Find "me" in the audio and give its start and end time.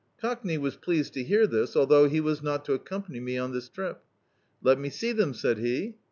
3.21-3.37, 4.79-4.89